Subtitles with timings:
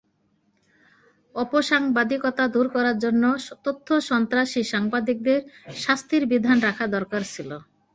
[1.35, 3.23] অপসাংবাদিকতা দূর করার জন্য
[3.65, 5.39] তথ্যসন্ত্রাসী সাংবাদিকদের
[5.77, 7.49] শাস্তির বিধান রাখা দরকার ছিল।